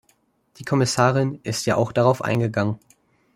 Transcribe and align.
Die 0.57 0.65
Kommissarin 0.65 1.39
ist 1.43 1.67
ja 1.67 1.75
auch 1.75 1.91
darauf 1.91 2.23
eingegangen. 2.23 2.79